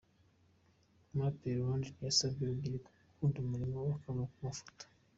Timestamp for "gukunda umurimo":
3.05-3.77